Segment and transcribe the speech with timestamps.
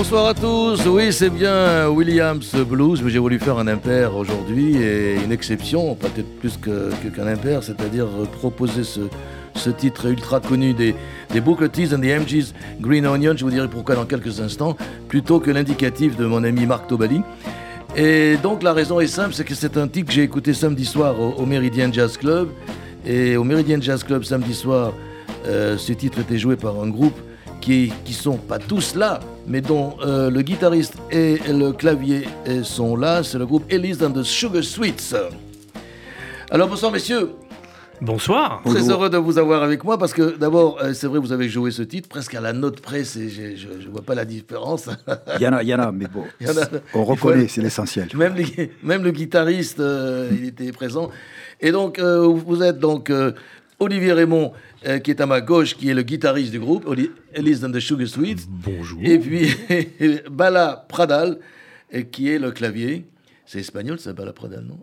[0.00, 4.76] Bonsoir à tous, oui c'est bien Williams Blues, mais j'ai voulu faire un impair aujourd'hui
[4.78, 8.06] et une exception, peut-être plus qu'un impair, c'est-à-dire
[8.38, 10.94] proposer ce, titre ultra connu des,
[11.28, 14.74] des Booker T's and the MG's Green Onion, je vous dirai pourquoi dans quelques instants,
[15.06, 17.20] plutôt que l'indicatif de mon ami Marc Tobali.
[17.94, 20.86] Et donc la raison est simple, c'est que c'est un titre que j'ai écouté samedi
[20.86, 22.48] soir au, Meridian Jazz Club.
[23.04, 24.94] Et au Meridian Jazz Club samedi soir,
[25.46, 27.20] euh, ce titre était joué par un groupe
[27.60, 32.28] qui, qui sont pas tous là, mais dont euh, le guitariste et le clavier
[32.62, 33.24] sont là.
[33.24, 35.14] C'est le groupe Elise and the Sugar Sweets.
[36.50, 37.30] Alors bonsoir messieurs.
[38.00, 38.62] Bonsoir.
[38.64, 41.50] Très heureux de vous avoir avec moi parce que d'abord, euh, c'est vrai, vous avez
[41.50, 43.04] joué ce titre presque à la note près.
[43.04, 44.88] Je ne vois pas la différence.
[45.36, 46.24] Il y en a, il y en a mais bon,
[46.94, 48.08] on reconnaît, c'est l'essentiel.
[48.14, 48.34] Même,
[48.82, 51.10] même, le guitariste, euh, il était présent.
[51.60, 53.12] Et donc, vous êtes donc
[53.80, 54.52] Olivier Raymond,
[54.86, 56.86] euh, qui est à ma gauche, qui est le guitariste du groupe,
[57.32, 58.46] Elise and the Sugar Sweets.
[58.46, 59.00] Bonjour.
[59.02, 59.48] Et puis
[60.30, 61.38] Bala Pradal,
[61.94, 63.06] euh, qui est le clavier.
[63.46, 64.78] C'est espagnol, ça, Bala Pradal, non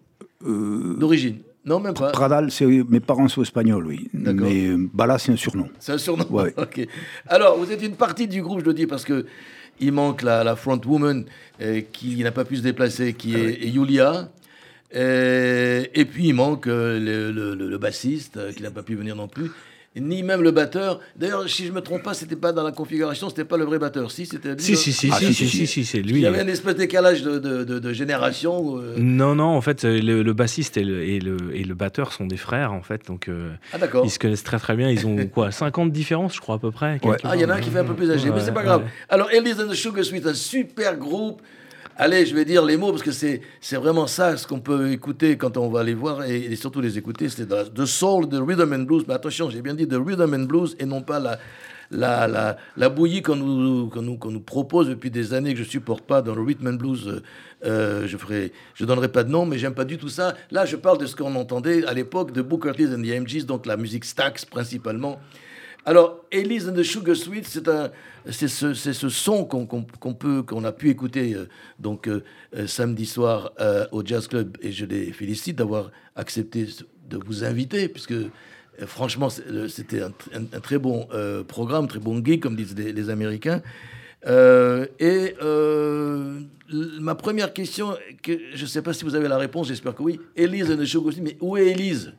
[0.45, 2.11] euh, D'origine non, même pas.
[2.11, 4.09] Pradal, mes parents sont espagnols, oui.
[4.13, 5.67] Mais Bala, c'est un surnom.
[5.79, 6.53] C'est un surnom ouais.
[6.57, 6.87] ok.
[7.27, 9.25] Alors, vous êtes une partie du groupe, je le dis, parce que
[9.81, 11.25] il manque la, la front woman
[11.91, 14.29] qui n'a pas pu se déplacer, qui ah est, Julia.
[14.93, 19.51] Et, puis il manque le, le bassiste qui n'a pas pu venir non plus
[19.99, 20.99] ni même le batteur.
[21.15, 23.79] D'ailleurs, si je me trompe pas, c'était pas dans la configuration, c'était pas le vrai
[23.79, 24.11] batteur.
[24.11, 24.61] Si, c'était lui.
[24.61, 26.15] Si, si, si, si, si, si, c'est lui.
[26.15, 28.77] Il y avait un espèce de décalage de, de, de, génération.
[28.77, 28.95] Euh.
[28.97, 32.37] Non, non, en fait, le, bassiste et le, et, le, et le batteur sont des
[32.37, 33.05] frères, en fait.
[33.07, 34.89] Donc, euh, ah, ils se connaissent très très bien.
[34.89, 36.99] Ils ont quoi 50 différences, je crois, à peu près.
[37.23, 38.63] Ah, il y en a un qui fait un peu plus âgé, mais c'est pas
[38.63, 38.83] grave.
[39.09, 41.41] Alors, Elise and the Sugar Sweet, un super groupe
[41.97, 43.41] allez, je vais dire les mots parce que c'est,
[43.73, 47.29] vraiment ça ce qu'on peut écouter quand on va les voir et, surtout les écouter.
[47.29, 49.03] C'est de, soul, de rhythm and blues.
[49.07, 51.39] Mais attention, j'ai bien dit de rhythm and blues et non pas la,
[51.91, 55.59] la, la, la bouillie qu'on nous, qu'on nous, qu'on nous propose depuis des années que
[55.59, 57.07] je supporte pas dans le rhythm and blues.
[57.07, 57.23] Euh,
[57.65, 60.35] euh, je ferai, je donnerai pas de nom, mais j'aime pas du tout ça.
[60.51, 63.45] Là, je parle de ce qu'on entendait à l'époque de Booker T and the MGs,
[63.45, 65.19] donc la musique Stax principalement.
[65.87, 71.33] Alors, Elise and the Sugar Sweet, c'est ce, son qu'on peut, qu'on a pu écouter
[71.33, 71.47] euh,
[71.79, 72.25] donc euh,
[72.57, 73.53] euh, samedi soir
[73.93, 76.67] au Jazz Club, et je les félicite d'avoir accepté
[77.09, 78.15] de vous inviter, puisque
[78.85, 81.07] franchement, c'était un, très bon
[81.47, 83.61] programme, très bon gig, comme disent les, Américains.
[84.27, 85.35] et
[86.99, 90.03] ma première question, que je ne sais pas si vous avez la réponse, j'espère que
[90.03, 90.19] oui.
[90.35, 92.11] Elise and the Sugar Sweet, mais où est Elise?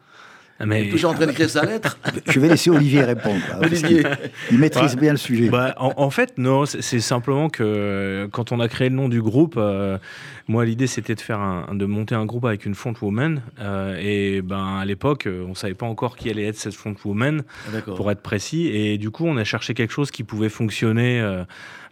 [0.65, 0.83] Mais...
[0.83, 1.99] Il est toujours en train d'écrire sa lettre.
[2.27, 3.41] Je vais laisser Olivier répondre.
[3.61, 4.03] Olivier.
[4.51, 5.49] Il maîtrise bien le sujet.
[5.49, 9.55] Bah, en, fait, non, c'est simplement que quand on a créé le nom du groupe,
[9.57, 9.99] euh,
[10.49, 13.43] moi, l'idée, c'était de faire un, de monter un groupe avec une front woman.
[13.61, 17.45] Euh, et ben, à l'époque, on savait pas encore qui allait être cette front woman,
[17.69, 18.69] ah, pour être précis.
[18.69, 21.45] Et du coup, on a cherché quelque chose qui pouvait fonctionner euh,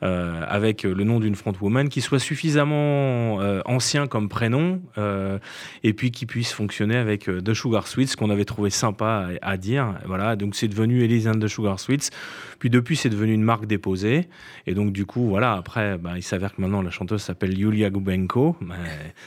[0.02, 5.38] euh, avec le nom d'une front woman qui soit suffisamment euh, ancien comme prénom euh,
[5.84, 9.94] et puis qui puisse fonctionner avec The Sugar Sweets, qu'on avait trouvé sympa à, dire.
[10.06, 12.10] Voilà, donc c'est devenu Elise The Sugar Sweets.
[12.58, 14.28] Puis depuis, c'est devenu une marque déposée.
[14.66, 17.90] Et donc, du coup, voilà, après, bah, il s'avère que maintenant la chanteuse s'appelle Yulia
[17.90, 18.56] Gubenko.
[18.60, 18.74] Mais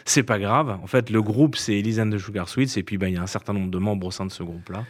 [0.06, 0.78] c'est pas grave.
[0.82, 2.78] En fait, le groupe, c'est Elise The Sugar Sweets.
[2.78, 4.44] Et puis, bah, il y a un certain nombre de membres au sein de ce
[4.44, 4.86] groupe-là.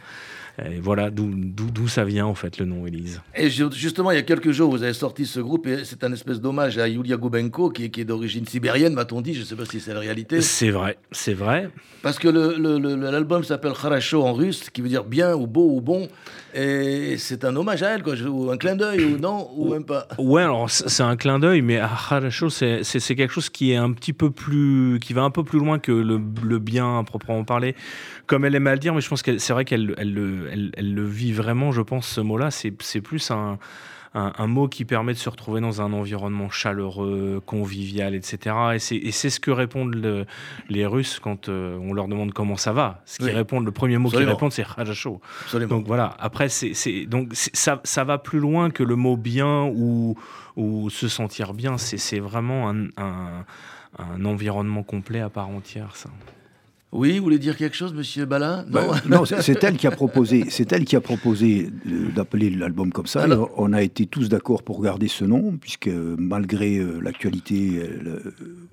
[0.66, 3.20] Et voilà d'où ça vient en fait le nom Élise.
[3.36, 6.12] Et justement, il y a quelques jours, vous avez sorti ce groupe et c'est un
[6.12, 9.34] espèce d'hommage à Yulia Gubenko qui, qui est d'origine sibérienne, m'a-t-on dit.
[9.34, 10.40] Je ne sais pas si c'est la réalité.
[10.40, 11.70] C'est vrai, c'est vrai.
[12.02, 16.08] Parce que l'album s'appelle Kharasho en russe, qui veut dire bien ou beau ou bon.
[16.54, 18.14] Et c'est un hommage à elle, quoi.
[18.14, 20.08] un clin d'œil ou non, ou même pas.
[20.18, 22.82] Ouais, alors c'est un clin d'œil, mais Kharasho, c'est
[23.14, 25.92] quelque chose qui est un petit peu plus, qui va un peu plus loin que
[25.92, 27.74] le, le bien à proprement parler
[28.30, 30.16] comme elle aime à le dire, mais je pense que c'est vrai qu'elle elle,
[30.49, 32.50] elle, le vit vraiment, je pense, ce mot-là.
[32.50, 33.58] C'est plus un,
[34.14, 38.56] un, mot qui permet de se retrouver dans un environnement chaleureux, convivial, etc.
[38.74, 38.78] Et
[39.12, 40.26] c'est ce que répondent
[40.68, 43.02] les Russes quand euh, on leur demande comment ça va.
[43.06, 45.20] Ce répondent, le premier mot qu'ils répondent, c'est Rajasho.
[45.68, 50.16] Donc voilà, après, c'est donc ça, ça va plus loin que le mot bien ou,
[50.56, 51.78] ou se sentir bien.
[51.78, 53.44] C'est vraiment un, un,
[53.98, 56.10] un environnement complet à part entière, ça.
[56.92, 58.64] Oui, vous voulez dire quelque chose, Monsieur Bala
[59.08, 60.46] Non, c'est elle qui a proposé.
[60.50, 61.70] C'est elle qui a proposé
[62.14, 63.26] d'appeler l'album comme ça.
[63.56, 68.20] on a été tous d'accord pour garder ce nom, puisque malgré euh, l'actualité, elle,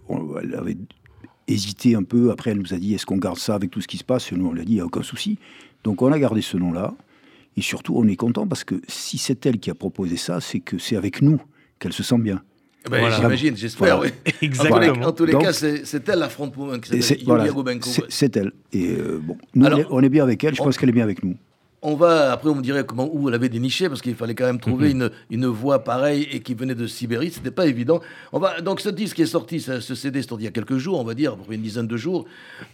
[0.10, 0.78] euh, elle, avait
[1.48, 2.32] hésité un peu.
[2.32, 4.32] Après, elle nous a dit est-ce qu'on garde ça avec tout ce qui se passe?
[4.32, 5.38] Nous, on l'a dit il n'y a aucun souci.
[5.84, 6.96] Donc, on a gardé ce nom-là.
[7.56, 10.60] Et surtout, on est content parce que si c'est elle qui a proposé ça, c'est
[10.60, 11.40] que c'est avec nous
[11.80, 12.42] qu'elle se sent bien.
[12.88, 14.10] Eh ben, j'imagine, j'espère, oui.
[14.42, 15.08] Exactement.
[15.08, 17.80] En tous les, cas, c'est elle la front qui s'appelle
[18.10, 18.52] C'est elle.
[18.74, 21.24] Et euh, bon, nous, on, est, bien avec elle, je pense qu'elle est bien avec
[21.24, 21.36] nous.
[21.84, 24.46] On va, après, on me dirait comment, où elle avait déniché, parce qu'il fallait quand
[24.46, 25.10] même trouver mhm.
[25.30, 27.30] une, une, voix pareille et qui venait de Sibérie.
[27.30, 28.02] C'était pas évident.
[28.34, 30.52] On va, donc, ce disque qui est sorti, ce, CD, c'est sorti il y a
[30.52, 32.26] quelques jours, on va dire, une dizaine de jours.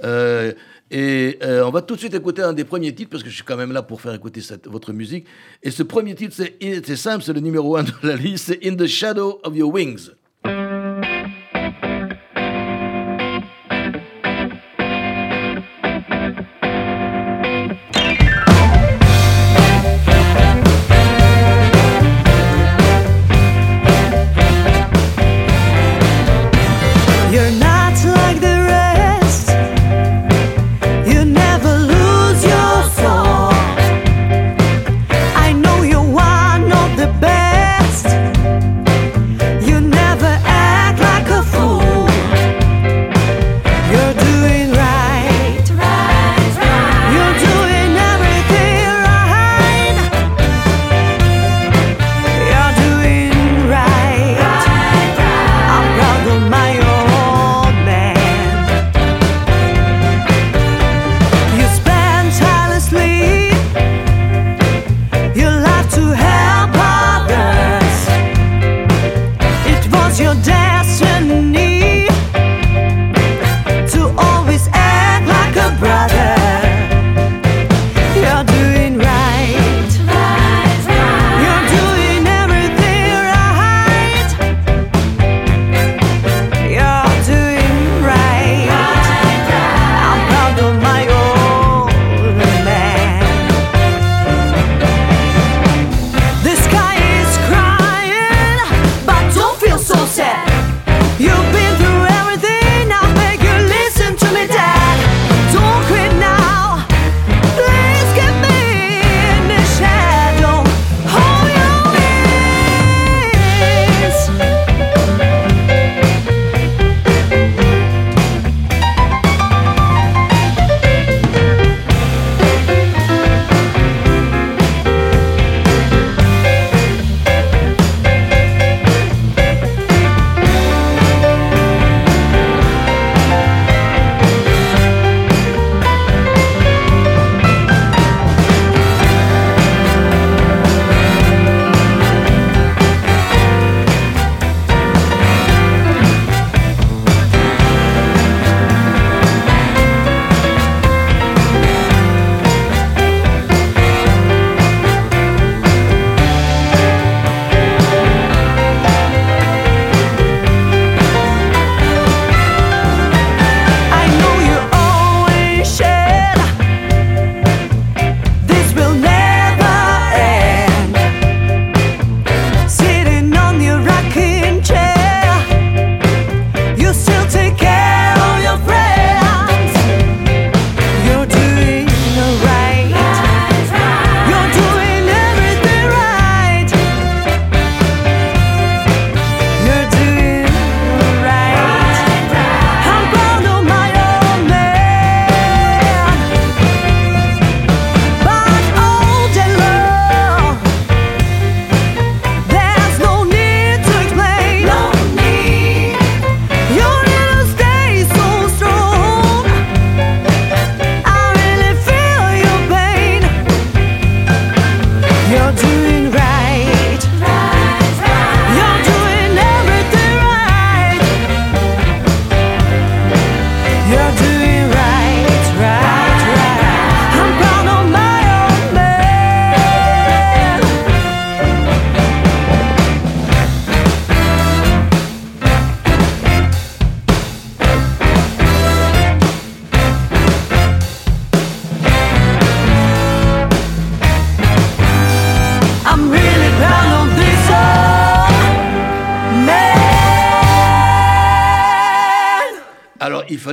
[0.04, 0.54] Euh,
[0.96, 3.34] et euh, on va tout de suite écouter un des premiers titres, parce que je
[3.34, 5.26] suis quand même là pour faire écouter cette, votre musique.
[5.64, 8.76] Et ce premier titre, c'est simple, c'est le numéro un de la liste, c'est In
[8.76, 10.12] the Shadow of Your Wings.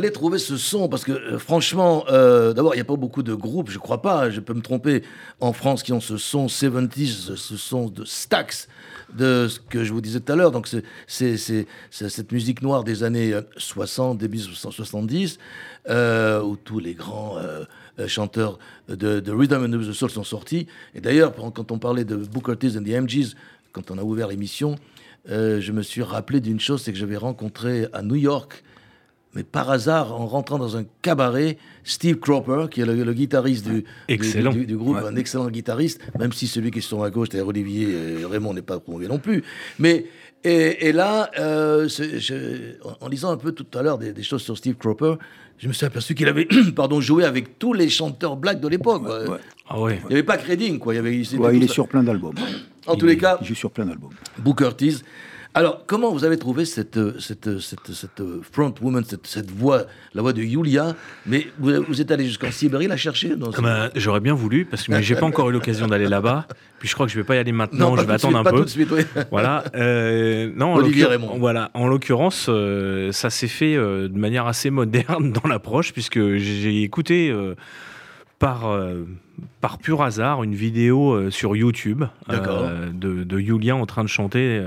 [0.01, 3.23] Fallait trouver ce son parce que euh, franchement, euh, d'abord, il n'y a pas beaucoup
[3.23, 5.03] de groupes, je crois pas, je peux me tromper,
[5.41, 8.69] en France qui ont ce son 70s, ce son de Stax,
[9.13, 10.53] de ce que je vous disais tout à l'heure.
[10.53, 10.69] Donc,
[11.07, 11.37] c'est
[11.91, 15.39] cette musique noire des années 60, début 70,
[15.91, 17.37] euh, où tous les grands
[18.07, 20.67] chanteurs de, de, Rhythm and the Soul sont sortis.
[20.95, 23.35] Et d'ailleurs, quand on parlait de Booker T and the MGs,
[23.73, 24.77] quand on a ouvert l'émission,
[25.27, 28.65] je me suis rappelé d'une chose, c'est que j'avais rencontré à New York
[29.35, 33.85] mais par hasard, en rentrant dans un cabaret, Steve Cropper, qui est le, guitariste du,
[34.09, 37.89] du, groupe, un excellent guitariste, même si celui qui est sur ma gauche, c'est Olivier
[38.21, 39.45] et Raymond, n'est pas prouvé non plus.
[39.79, 40.07] Mais
[40.43, 41.89] et, là, euh,
[43.01, 45.15] en lisant un peu tout à l'heure des, choses sur Steve Cropper,
[45.59, 49.03] je me suis aperçu qu'il avait pardon, joué avec tous les chanteurs black de l'époque.
[49.69, 50.01] Ah ouais.
[50.05, 50.95] Il n'y avait pas Credding, quoi.
[50.95, 52.35] Il, y avait, il, est sur plein d'albums.
[52.87, 54.15] En tous les cas, il joue sur plein d'albums.
[54.39, 54.95] Booker T.
[55.53, 59.83] Alors, comment vous avez trouvé cette, cette, cette, cette front woman, cette, voix,
[60.15, 60.95] la voix de Yulia?
[61.27, 65.01] Mais vous, êtes allé jusqu'en Sibérie la chercher ah bah, J'aurais bien voulu, parce que
[65.01, 66.47] j'ai pas encore eu l'occasion d'aller là-bas.
[66.79, 68.53] Puis je crois que je vais pas y aller maintenant, je vais attendre un pas
[68.53, 68.59] peu.
[68.59, 69.03] Tout de suite, oui.
[69.31, 69.65] Voilà.
[69.75, 71.07] Euh, non, Olivier
[71.39, 71.71] Voilà.
[71.75, 76.83] En l'occurrence, euh, ça s'est fait euh, de manière assez moderne dans l'approche, puisque j'ai
[76.83, 77.35] écouté
[78.41, 79.05] par, euh,
[79.61, 84.09] par pur hasard une vidéo euh, sur YouTube euh, de, de Julia en train de
[84.09, 84.63] chanter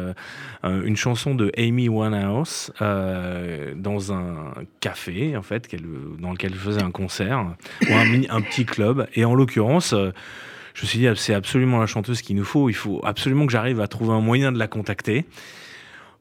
[0.64, 5.76] une chanson de Amy Winehouse dans un café en fait
[6.20, 7.46] dans lequel elle faisait un concert
[7.90, 9.08] ou un, un petit club.
[9.16, 9.94] Et en l'occurrence
[10.74, 12.70] je me suis dit c'est absolument la chanteuse qu'il nous faut.
[12.70, 15.26] Il faut absolument que j'arrive à trouver un moyen de la contacter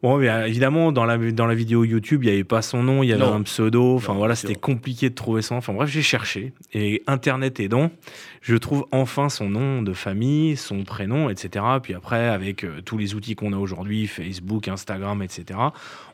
[0.03, 3.11] Bon, évidemment, dans la, dans la vidéo YouTube, il n'y avait pas son nom, il
[3.11, 3.95] y avait un pseudo.
[3.95, 5.55] Enfin, voilà, c'était compliqué de trouver ça.
[5.55, 6.53] Enfin, bref, j'ai cherché.
[6.73, 7.93] Et Internet aidant,
[8.41, 11.65] je trouve enfin son nom de famille, son prénom, etc.
[11.81, 15.61] Puis après, avec euh, tous les outils qu'on a aujourd'hui, Facebook, Instagram, etc.,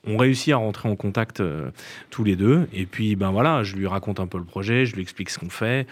[0.06, 1.70] on réussit à rentrer en contact euh,
[2.10, 2.68] tous les deux.
[2.74, 5.38] Et puis, ben voilà, je lui raconte un peu le projet, je lui explique ce
[5.38, 5.86] qu'on fait.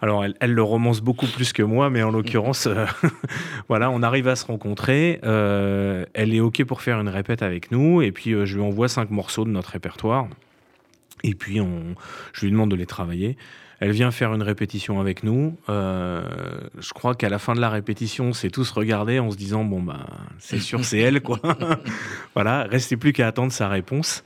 [0.00, 2.84] Alors, elle, le romance beaucoup plus que moi, mais en l'occurrence, euh,
[3.68, 5.20] voilà, on arrive à se rencontrer.
[5.24, 8.62] Euh, elle est OK pour faire une répète avec nous, et puis euh, je lui
[8.62, 10.28] envoie cinq morceaux de notre répertoire.
[11.24, 11.94] Et puis, on,
[12.32, 13.36] je lui demande de les travailler.
[13.80, 15.54] Elle vient faire une répétition avec nous.
[15.68, 19.82] je crois qu'à la fin de la répétition, c'est tous regardé en se disant bon
[19.82, 20.06] bah
[20.38, 21.40] c'est sûr c'est elle quoi.
[22.34, 24.24] voilà, restait plus qu'à attendre sa réponse.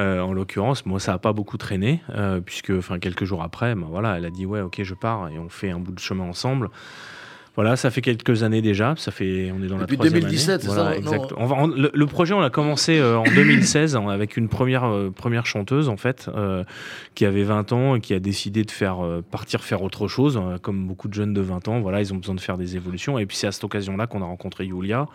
[0.00, 3.86] Euh, en l'occurrence, moi, ça n'a pas beaucoup traîné, euh, puisque quelques jours après, ben,
[3.90, 6.24] voilà, elle a dit Ouais, ok, je pars, et on fait un bout de chemin
[6.24, 6.70] ensemble.
[7.56, 8.94] Voilà, ça fait quelques années déjà.
[8.96, 11.32] Ça fait, on est dans la troisième 2017, c'est ça exact.
[11.32, 16.30] le, projet, on l'a commencé euh, en 2016 avec une première première chanteuse en fait,
[17.14, 18.98] qui avait 20 ans et qui a décidé de faire
[19.30, 21.80] partir faire autre chose, comme beaucoup de jeunes de 20 ans.
[21.80, 23.18] Voilà, ils ont besoin de faire des évolutions.
[23.18, 25.06] Et puis c'est à cette occasion-là qu'on a rencontré Yulia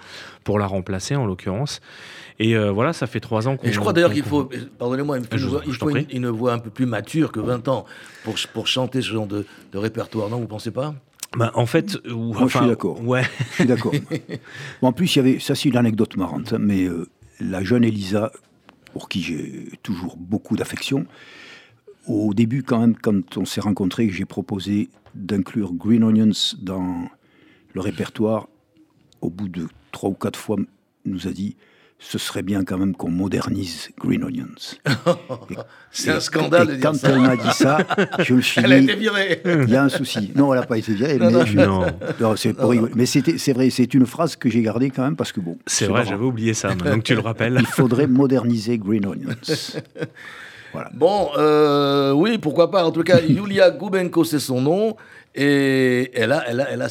[0.44, 1.82] pour la remplacer en l'occurrence.
[2.40, 3.68] Et euh, voilà, ça fait trois ans qu'on.
[3.68, 5.40] Et je crois d'ailleurs qu'il faut, pardonnez-moi, il
[5.74, 7.86] faut, une, voix un peu plus mature que 20 ans
[8.24, 10.94] pour, pour chanter ce genre de, de répertoire, non Vous pensez pas?
[11.36, 13.06] Bah, en fait, Moi, je suis d'accord.
[13.06, 13.24] Ouais.
[13.50, 13.94] Je suis d'accord.
[14.82, 17.08] en plus, il y avait, ça c'est une anecdote marrante, hein, mais euh,
[17.40, 18.32] la jeune Elisa,
[18.94, 21.06] pour qui j'ai toujours beaucoup d'affection,
[22.08, 27.10] au début, quand même, quand on s'est rencontrés, j'ai proposé d'inclure Green Onions dans
[27.74, 28.48] le répertoire.
[29.22, 30.58] Au bout de trois ou quatre fois,
[31.06, 31.56] nous a dit
[31.98, 34.78] ce serait bien quand même qu'on modernise Green Onions.
[35.92, 36.76] C'est un scandale.
[36.76, 37.80] Et, quand elle m'a dit ça,
[38.20, 38.90] je me suis elle dit.
[38.90, 39.42] Elle a été virée.
[39.46, 40.32] Il y a un souci.
[40.36, 41.18] Non, elle n'a pas été virée.
[41.18, 41.86] mais non.
[42.36, 42.56] c'est
[42.96, 45.58] Mais c'est vrai, c'est une phrase que j'ai gardée quand même parce que bon.
[45.66, 46.70] C'est vrai, j'avais oublié ça.
[46.70, 47.58] Maintenant que tu le rappelles.
[47.60, 49.36] Il faudrait moderniser Green Onions.
[50.74, 50.90] Voilà.
[50.94, 52.84] Bon, euh, oui, pourquoi pas.
[52.84, 54.98] En tout cas, Yulia Gubenko, c'est son nom.
[55.38, 56.88] Et elle a, elle a, elle a,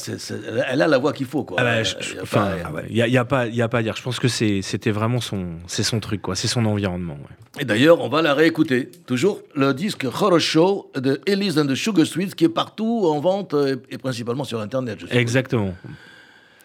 [0.69, 1.45] elle a la voix qu'il faut.
[1.45, 1.57] Quoi.
[1.59, 2.51] Ah bah, euh, enfin,
[2.91, 3.97] il n'y ah a, a, pas, y a pas à dire.
[3.97, 6.37] Je pense que c'était vraiment son, c'est son truc, quoi.
[6.37, 7.17] c'est son environnement.
[7.59, 8.91] Et d'ailleurs, on va la réécouter.
[9.07, 13.55] Toujours le disque Horoshow de Elise and the Sugar Sweets qui est partout en vente
[13.55, 14.99] euh, et, principalement sur Internet.
[15.11, 15.75] Exactement.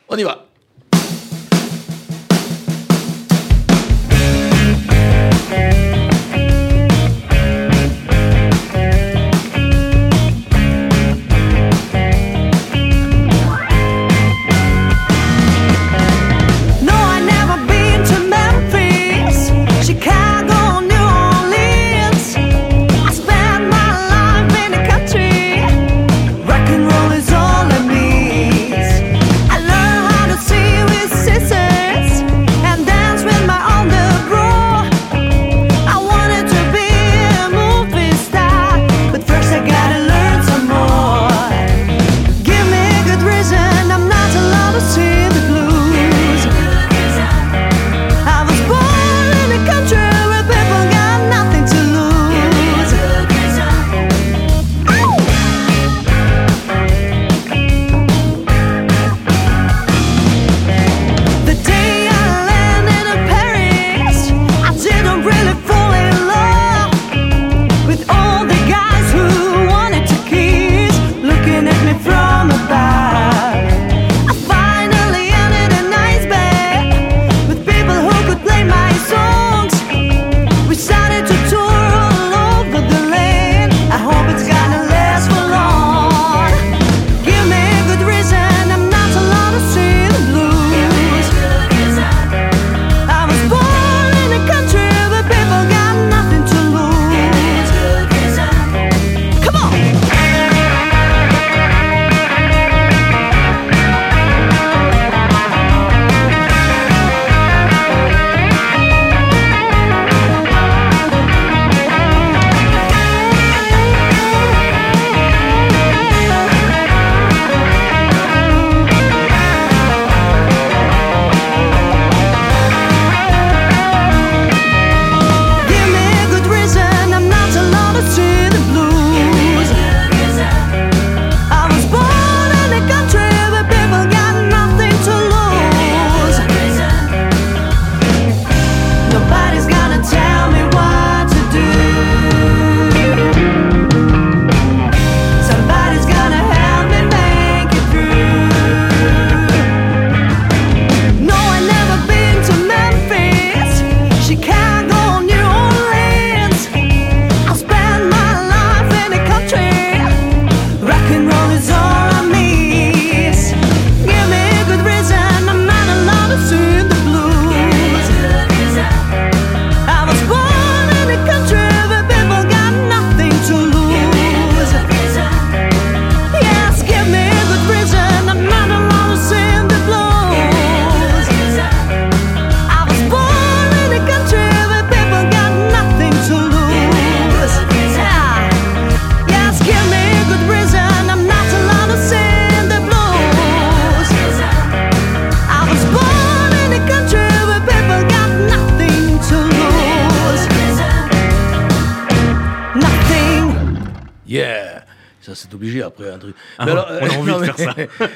[0.09, 0.47] On y va.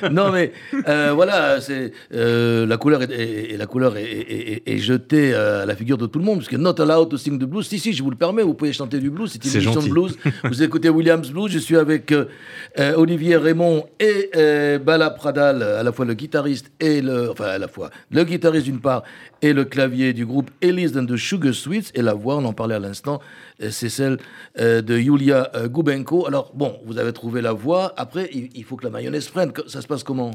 [0.12, 0.52] non mais
[1.14, 6.20] voilà, c'est la couleur est, et, la couleur est, jetée à la figure de tout
[6.20, 7.68] le monde parce que not allowed to sing the blues.
[7.68, 9.32] Si si, je vous le permets, vous pouvez chanter du blues.
[9.32, 10.18] C'est une émission de blues.
[10.44, 11.52] vous écoutez Williams Blues.
[11.52, 12.14] Je suis avec
[12.96, 14.30] Olivier Raymond et
[14.80, 18.66] Bala Pradal, à la fois le guitariste et le, enfin à la fois le guitariste
[18.66, 19.04] d'une part
[19.44, 22.54] et le clavier du groupe Elise and the Sugar Sweets et la voix, on en
[22.54, 23.20] parlait à l'instant,
[23.62, 24.18] euh, c'est celle
[24.58, 26.26] euh, de Yulia euh, Gubenko.
[26.28, 29.52] Alors bon, vous avez trouvé la voix, après il faut que la mayonnaise prenne.
[29.68, 30.32] Ça se passe comment?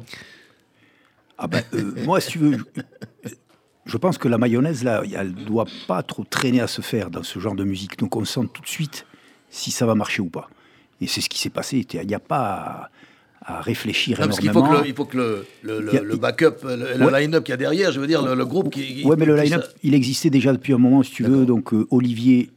[1.39, 1.63] Ah ben,
[2.05, 2.59] moi, si tu veux,
[3.87, 7.11] je pense que la mayonnaise, là, elle ne doit pas trop traîner à se faire
[7.11, 7.99] dans ce genre de musique.
[7.99, 9.07] Donc on sent tout de suite
[9.51, 10.51] si ça va marcher ou pas.
[11.01, 11.87] Et c'est ce qui s'est passé.
[11.93, 12.91] Il n'y a pas
[13.41, 17.19] à réfléchir parce qu'il faut que le, il faut que le, le, le backup, le,
[17.19, 19.03] line-up qu'il y a derrière, je veux dire, le, groupe qui.
[19.05, 21.47] Oui, mais le line-up, il existait déjà depuis un moment, si tu veux.
[21.47, 22.51] Donc euh, Olivier,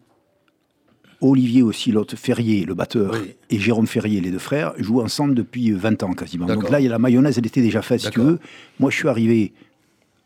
[1.22, 3.16] Olivier aussi, l'autre Ferrier, le batteur,
[3.50, 6.48] et Jérôme Ferrier, les deux frères, jouent ensemble depuis 20 ans quasiment.
[6.48, 8.40] Donc là, il y a la mayonnaise, elle était déjà faite, si tu veux.
[8.80, 9.54] Moi, je suis arrivé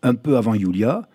[0.04, 1.08] un peu avant Julia.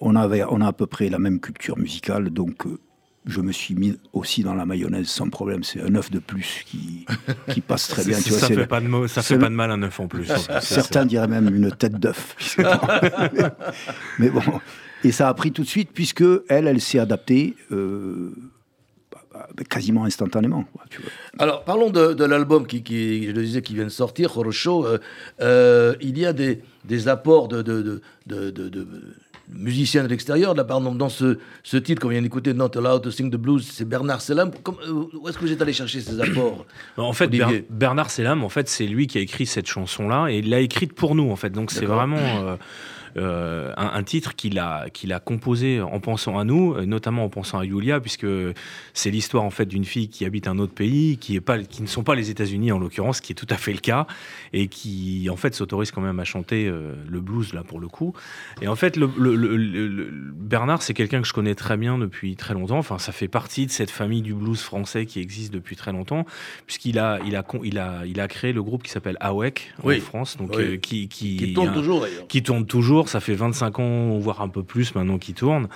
[0.00, 2.78] On, avait, on a à peu près la même culture musicale, donc euh,
[3.26, 5.62] je me suis mis aussi dans la mayonnaise sans problème.
[5.62, 7.06] C'est un œuf de plus qui,
[7.48, 8.18] qui passe très bien.
[8.20, 10.30] Tu vois, ça fait, pas de, ça fait pas de mal un œuf en plus.
[10.60, 12.36] Certains diraient même une tête d'œuf.
[14.18, 14.42] Mais bon,
[15.04, 17.56] et ça a pris tout de suite puisque elle, elle s'est adaptée.
[17.72, 18.34] Euh,
[19.68, 20.64] quasiment instantanément.
[20.90, 21.10] tu vois.
[21.38, 24.98] Alors, parlons de, l'album qui, qui, je le disais, qui vient de sortir, Horror euh,
[25.40, 28.50] euh, il y a des, des apports de, de, de
[29.48, 30.54] musicien de l'extérieur.
[30.54, 33.88] Là, dans ce, ce titre qu'on vient d'écouter, Not Allowed to Sing the Blues, c'est
[33.88, 34.50] Bernard Selam.
[34.68, 36.66] Euh, où est-ce que vous êtes allé chercher ces apports
[36.96, 37.30] En fait,
[37.70, 40.92] Bernard Selam, en fait, c'est lui qui a écrit cette chanson-là et il l'a écrite
[40.92, 41.30] pour nous.
[41.30, 42.14] En fait, donc c'est vraiment.
[42.44, 42.56] Euh,
[43.16, 47.28] euh, un, titre qu'il a, qu'il a composé en pensant à nous, euh, notamment en
[47.28, 48.26] pensant à Yulia, puisque
[48.92, 51.82] c'est l'histoire en fait d'une fille qui habite un autre pays, qui, est pas, qui
[51.82, 54.06] ne sont pas les États-Unis en l'occurrence, qui est tout à fait le cas,
[54.52, 57.86] et qui en fait s'autorise quand même à chanter euh, le blues là pour le
[57.86, 58.14] coup.
[58.60, 59.06] Et en fait, le,
[60.34, 62.78] Bernard, c'est quelqu'un que je connais très bien depuis très longtemps.
[62.78, 66.26] Enfin, ça fait partie de cette famille du blues français qui existe depuis très longtemps,
[66.66, 69.90] puisqu'il a, il a, il a, il a créé le groupe qui s'appelle AWEC en
[70.00, 72.26] France, donc qui, qui, qui tourne toujours d'ailleurs.
[72.26, 75.68] Qui tourne toujours ça fait 25 ans, voire un peu plus maintenant qu'il tourne.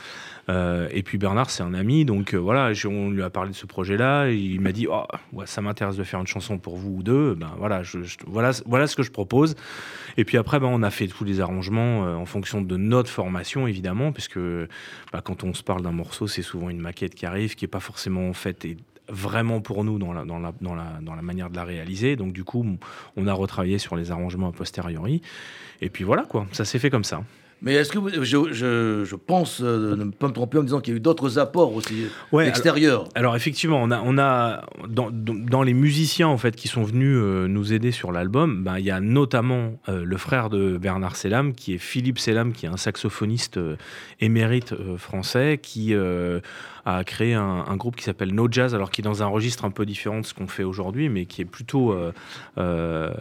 [0.49, 3.57] Euh, et puis Bernard, c'est un ami, donc euh, voilà, on lui a parlé de
[3.57, 4.31] ce projet-là.
[4.31, 5.05] Il m'a dit, oh,
[5.45, 7.35] ça m'intéresse de faire une chanson pour vous ou deux.
[7.35, 7.83] Ben voilà,
[8.27, 9.57] voilà, ce que je propose.
[10.17, 13.11] Et puis après, ben, on a fait tous les arrangements euh, en fonction de notre
[13.11, 17.27] formation, évidemment, puisque ben, quand on se parle d'un morceau, c'est souvent une maquette qui
[17.27, 18.67] arrive, qui n'est pas forcément faite
[19.09, 22.17] vraiment pour nous dans la, dans, la, dans, la, dans la manière de la réaliser.
[22.17, 22.65] Donc du coup,
[23.17, 25.23] on a retravaillé sur les arrangements a posteriori.
[25.81, 27.23] Et puis voilà, quoi, ça s'est fait comme ça.
[27.61, 30.81] Mais est-ce que je, je, je, pense euh, ne pas me tromper en me disant
[30.81, 32.07] qu'il y a eu d'autres apports aussi
[32.41, 36.85] extérieurs alors, effectivement, on a, on a dans, dans, les musiciens en fait qui sont
[36.85, 40.79] venus euh, nous aider sur l'album, ben, il y a notamment euh, le frère de
[40.79, 43.59] Bernard Selam qui est Philippe Selam, qui est un saxophoniste
[44.21, 45.95] émérite français qui
[46.97, 49.71] a créé un, groupe qui s'appelle No Jazz, alors qui est dans un registre un
[49.71, 52.13] peu différent de ce qu'on fait aujourd'hui, mais qui est plutôt, euh,
[52.57, 53.13] euh,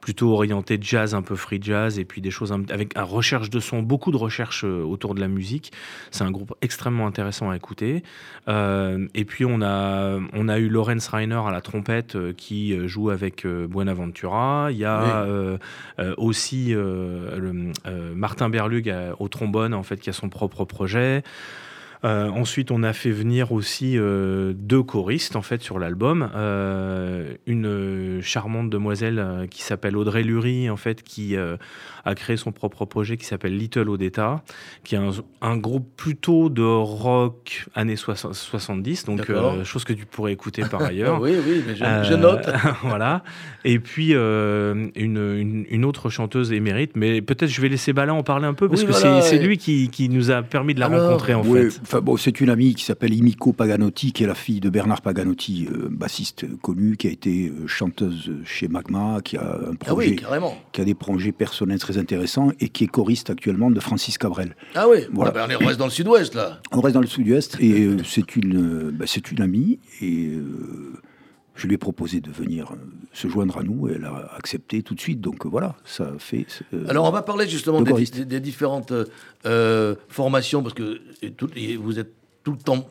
[0.00, 3.82] plutôt orienté jazz, un peu free jazz, et puis des choses avec recherche de son,
[3.82, 5.72] beaucoup de recherches euh, autour de la musique.
[6.10, 8.02] C'est un groupe extrêmement intéressant à écouter.
[8.48, 13.46] et puis on a, on a eu Lorenz Reiner à la trompette qui joue avec
[13.46, 14.68] Buenaventura.
[14.70, 15.26] Il y a
[16.16, 16.74] aussi
[18.14, 21.22] Martin Berlug au trombone, en fait, qui a son propre projet.
[22.04, 26.30] Euh, ensuite, on a fait venir aussi euh, deux choristes en fait sur l'album.
[26.34, 32.84] Euh, une charmante demoiselle qui s'appelle Audrey Lurie en fait qui a créé son propre
[32.84, 34.42] projet qui s'appelle Little Odetta,
[34.84, 35.00] qui est
[35.40, 39.30] un, groupe plutôt de rock années 70, donc
[39.64, 41.20] chose que tu pourrais écouter par ailleurs.
[41.20, 42.48] oui, oui, mais je, note.
[42.82, 43.22] voilà.
[43.64, 48.46] Et puis une, une, autre chanteuse émérite, mais peut-être je vais laisser Bala en parler
[48.46, 51.42] un peu parce que c'est lui qui, qui, nous a permis de la rencontrer en
[51.42, 55.00] fait bon, c'est une amie qui s'appelle Imiko Paganotti, qui est la fille de Bernard
[55.00, 59.94] Paganotti, euh, bassiste connu, qui a été euh, chanteuse chez Magma, qui a un ah
[60.72, 64.54] qui a des projets personnels très intéressants et qui est choriste actuellement de Francis Cabrel.
[64.74, 65.30] Ah oui, voilà.
[65.30, 66.60] Ben, on reste dans le sud-ouest là.
[66.72, 70.32] On reste dans le sud-ouest et euh, c'est une, bah, c'est une amie et
[71.58, 72.72] je lui ai proposé de venir
[73.12, 75.20] se joindre à nous et elle a accepté tout de suite.
[75.20, 76.46] Donc voilà, ça fait.
[76.88, 78.92] Alors on va parler justement des, différentes
[80.08, 81.00] formations parce que
[81.76, 82.12] vous êtes
[82.44, 82.86] tout le temps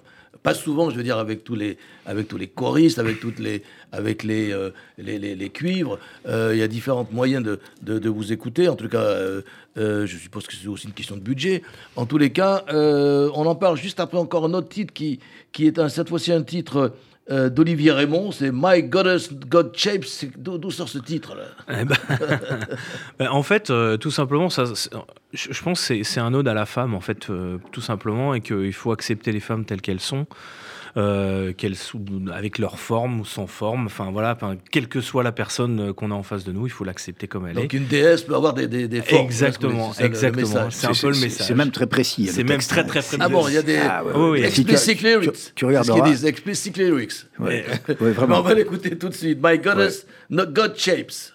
[0.48, 3.64] pas souvent, je veux dire, avec tous les, avec tous les choristes, avec toutes les,
[3.92, 6.00] avec les, euh, les, les, cuivres.
[6.26, 7.60] Euh, il y a différents moyens de,
[8.00, 8.70] de, vous écouter.
[8.70, 9.42] En tout cas, euh,
[9.76, 11.64] je suppose que c'est aussi une question de budget.
[11.96, 15.20] En tous les cas, on en parle juste après encore un autre titre qui,
[15.52, 16.94] qui est un, cette fois-ci un titre
[17.30, 20.06] euh, d'Olivier Raymond, c'est My Goddess God Shapes.
[20.38, 21.44] D'où sort ce titre-là?
[21.70, 21.98] Eh ben,
[23.20, 26.94] ben, En fait, euh, tout simplement, je, pense que c'est un ode à la femme,
[26.94, 30.26] en fait, euh, tout simplement, et qu'il faut accepter les femmes telles qu'elles sont
[30.98, 31.54] euh,
[32.34, 33.86] avec leur forme ou sans forme.
[33.86, 34.38] Enfin voilà,
[34.72, 37.28] quelle que soit la personne euh, qu'on a en face de nous, il faut l'accepter
[37.28, 37.62] comme elle est.
[37.62, 38.68] Donc une déesse peut avoir des,
[39.02, 39.26] formes.
[39.26, 40.72] Exactement, c'est exactement.
[40.72, 41.48] C'est un peu le message.
[41.48, 42.28] C'est même très précis.
[42.28, 43.18] Hein, c'est même très très précis.
[43.20, 45.34] Ah bon, il y a des ah, ouais, ouais, lyrics.
[45.34, 47.14] Tu, tu regardes ce qu'ils disent, explicit lyrics.
[47.40, 47.66] Ouais.
[48.00, 48.40] vraiment.
[48.40, 49.40] On va l'écouter tout de suite.
[49.42, 51.34] My goddess, not God shapes.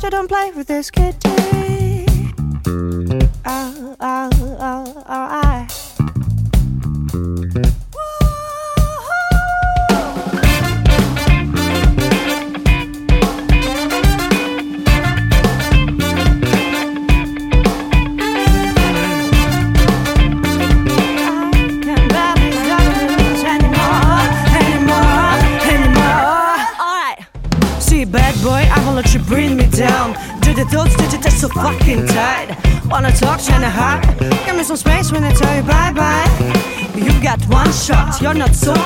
[0.00, 1.16] said I don't play with this kitty.
[3.46, 4.35] Oh, oh.
[38.26, 38.85] You're not so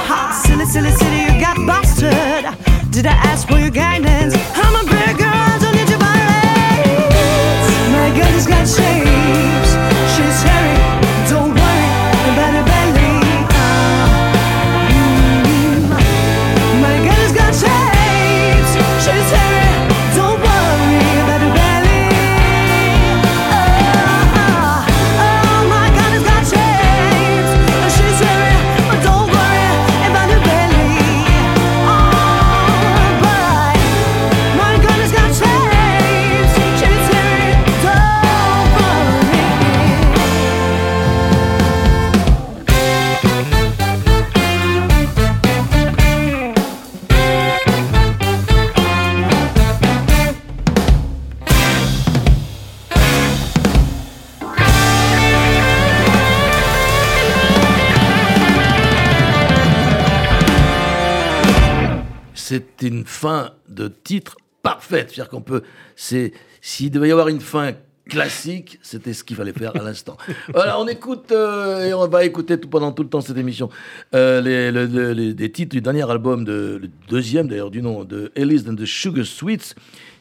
[62.50, 65.10] c'est une fin de titre parfaite.
[65.10, 65.62] C'est-à-dire qu'on peut,
[65.94, 67.72] c'est, s'il devait y avoir une fin
[68.08, 70.16] classique, c'était ce qu'il fallait faire à l'instant.
[70.52, 73.68] voilà, on écoute euh, et on va écouter tout, pendant tout le temps cette émission
[74.16, 77.82] euh, les, le- le- les- des titres du dernier album, de, le deuxième d'ailleurs du
[77.82, 79.76] nom, de Elise and the Sugar Sweets,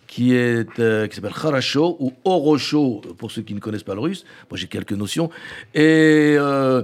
[0.05, 4.01] qui est euh, qui s'appelle Kharasho ou Orosho pour ceux qui ne connaissent pas le
[4.01, 4.23] russe.
[4.51, 5.31] Moi j'ai quelques notions
[5.73, 6.83] et euh,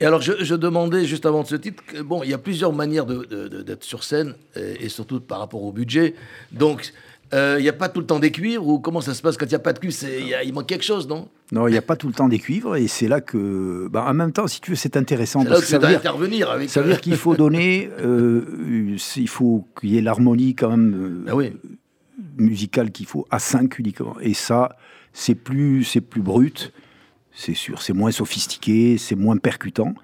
[0.00, 2.38] et alors, je, je demandais juste avant de ce titre, que, bon, il y a
[2.38, 6.14] plusieurs manières d'être sur scène, et, et surtout par rapport au budget.
[6.52, 6.92] Donc,
[7.34, 9.36] euh, il n'y a pas tout le temps des cuivres, ou comment ça se passe
[9.36, 9.96] quand il n'y a pas de cuivre?
[10.44, 11.28] Il manque quelque chose, non?
[11.52, 14.04] Non, il n'y a pas tout le temps des cuivres, et c'est là que, bah,
[14.08, 15.44] en même temps, si tu veux, c'est intéressant.
[15.44, 16.70] Parce que ça veut dire, intervenir avec.
[16.70, 21.24] ça veut dire qu'il faut donner, euh, il faut qu'il y ait l'harmonie quand même
[21.26, 21.52] euh, Ah oui.
[22.38, 24.16] musicale qu'il faut à 5 uniquement.
[24.20, 24.76] Et ça,
[25.12, 26.72] c'est plus, c'est plus brut,
[27.42, 29.94] c'est sûr, c'est moins sophistiqué, c'est moins percutant,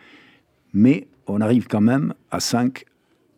[0.73, 2.85] mais on arrive quand même à 5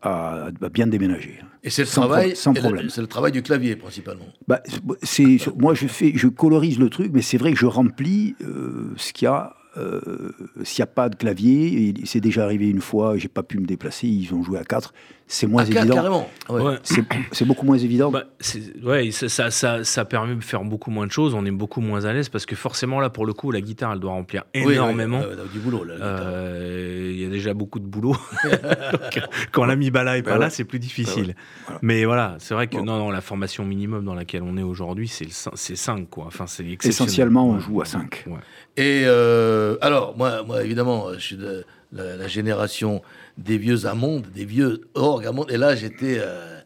[0.03, 1.41] à, à bien déménager.
[1.65, 2.91] Et c'est le Sans travail, pro- sans problème.
[2.91, 4.27] C'est le travail du clavier principalement.
[4.47, 4.61] Bah,
[5.03, 8.93] c'est, moi, je fais, je colorise le truc, mais c'est vrai que je remplis euh,
[8.97, 9.55] ce qu'il y a.
[9.77, 10.31] euh,
[10.63, 13.67] s'il n'y a pas de clavier, c'est déjà arrivé une fois, j'ai pas pu me
[13.67, 14.95] déplacer, ils ont joué à 4,
[15.29, 15.95] c'est moins Ah, évident.
[15.95, 16.31] carrément.
[16.49, 16.63] Ouais.
[16.63, 16.77] Ouais.
[16.85, 18.11] C'est, c'est beaucoup moins évident.
[18.13, 18.25] Bah,
[18.85, 21.35] ouais, ça, ça, ça, ça permet de faire beaucoup moins de choses.
[21.35, 23.93] On est beaucoup moins à l'aise parce que forcément, là, pour le coup, la guitare,
[23.93, 25.19] elle doit remplir Oui, oui, énormément.
[25.21, 25.85] ouais, ouais, du boulot.
[25.85, 26.21] Là, la guitare.
[26.33, 28.17] Euh, Il y a déjà beaucoup de boulot.
[28.45, 29.21] Donc,
[29.53, 30.51] quand l'ami Bala est pas Bah là, ouais.
[30.51, 31.35] c'est plus difficile.
[31.65, 31.81] Voilà.
[31.83, 32.85] Mais voilà, c'est vrai que Bon.
[32.85, 36.09] non, non, la formation minimum dans laquelle on est aujourd'hui, c'est le cin- c'est 5
[36.09, 36.25] quoi.
[36.27, 36.65] Enfin, c'est.
[36.85, 38.25] Essentiellement, on joue à 5.
[38.29, 38.35] Ouais.
[38.77, 43.03] Et euh, alors, moi, moi, évidemment, je suis de la, la génération
[43.39, 45.51] des vieux amondes, des vieux orgues amondes.
[45.51, 46.61] Et là, j'étais, euh,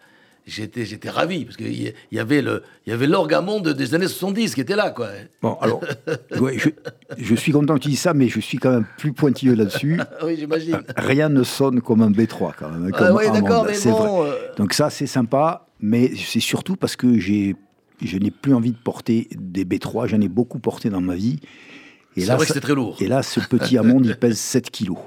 [0.47, 3.69] j'étais, j'étais ravi parce qu'il y, il y avait le, il y avait l'orgue amonde
[3.71, 5.09] des années 70 qui était là, quoi.
[5.43, 5.81] Bon, alors,
[6.41, 6.69] ouais, je,
[7.19, 9.99] je suis content que tu dises ça, mais je suis quand même plus pointilleux là-dessus.
[10.01, 10.81] Ah oui, j'imagine.
[10.97, 12.91] Rien ne sonne comme un B3 quand même.
[12.95, 14.07] Ah comme oui, d'accord, mais c'est vrai.
[14.07, 14.25] bon.
[14.25, 17.57] euh, Donc ça, c'est sympa, mais c'est surtout parce que j'ai,
[18.03, 20.07] je n'ai plus envie de porter des B3.
[20.07, 21.41] J'en ai beaucoup porté dans ma vie.
[22.17, 22.97] Et c'est là, vrai que c'était très lourd.
[23.01, 24.99] et là, ce petit Hammond, il pèse 7 kilos.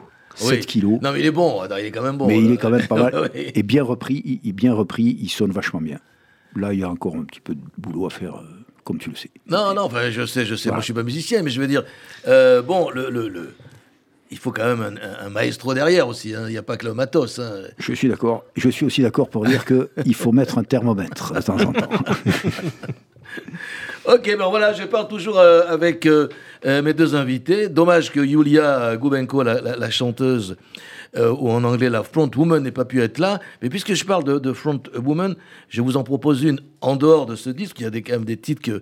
[0.42, 0.48] Oui.
[0.56, 1.00] 7 kilos.
[1.02, 1.62] Non, mais il est bon.
[1.66, 2.28] il est quand même bon.
[2.28, 3.30] mais il est quand même pas mal.
[3.36, 3.52] Oui.
[3.56, 6.00] Et bien repris, il, il- bien repris, il sonne vachement bien.
[6.56, 8.46] Là, il y a encore un petit peu de boulot à faire, euh,
[8.84, 9.30] comme tu le sais.
[9.48, 10.70] Non, non, enfin, je sais, je sais.
[10.70, 11.84] Moi, je suis pas musicien, mais je veux dire,
[12.28, 13.54] euh, bon, le, le, le-
[14.32, 16.34] il faut quand même un, un- un maestro derrière aussi.
[16.34, 16.44] hein.
[16.48, 17.38] Il n'y a pas que le matos.
[17.40, 17.62] hein.
[17.78, 18.44] Je suis d'accord.
[18.56, 21.90] Je suis aussi d'accord pour dire qu'il faut mettre un thermomètre de temps en temps.
[24.06, 26.28] Ok, ben voilà, je pars toujours euh, avec euh,
[26.66, 27.70] euh, mes deux invités.
[27.70, 30.58] Dommage que Yulia Goubenko, la, la- la chanteuse,
[31.16, 33.40] euh, ou en anglais la front woman, n'ait pas pu être là.
[33.62, 35.36] Mais puisque je parle de, de front woman,
[35.70, 37.80] je vous en propose une en dehors de ce disque.
[37.80, 38.82] Il y a des, quand même des titres que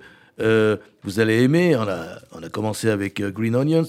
[1.03, 1.75] vous allez aimer.
[1.75, 3.85] On a, on a commencé avec Green Onions.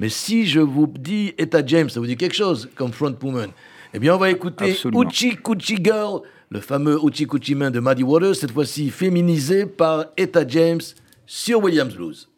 [0.00, 3.50] Mais si je vous dis Etta James, ça vous dit quelque chose comme front woman?
[3.94, 5.04] Eh bien, on va écouter Absolument.
[5.08, 10.06] Uchi Coochie Girl, le fameux Uchi Coochie Man de Muddy Waters, cette fois-ci féminisé par
[10.18, 10.82] Etta James
[11.24, 12.28] sur Williams Blues.